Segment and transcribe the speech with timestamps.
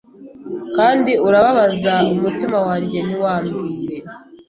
[0.75, 3.97] kandi ubabaza umutima wanjye Ntiwambwiye